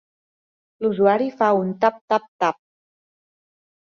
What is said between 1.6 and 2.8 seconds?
un tap-tap-tap.